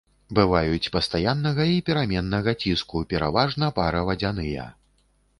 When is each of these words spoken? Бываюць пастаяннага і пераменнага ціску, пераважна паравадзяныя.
Бываюць 0.37 0.91
пастаяннага 0.93 1.67
і 1.71 1.75
пераменнага 1.89 2.53
ціску, 2.63 3.01
пераважна 3.11 3.69
паравадзяныя. 3.81 4.65